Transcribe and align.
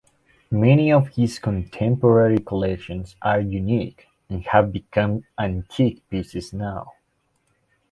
Many 0.49 0.91
of 0.91 1.09
his 1.09 1.37
contemporary 1.37 2.39
collections 2.39 3.15
are 3.21 3.39
unique 3.39 4.07
and 4.31 4.43
have 4.47 4.73
become 4.73 5.25
antique 5.37 6.01
pieces 6.09 6.53
now. 6.53 6.93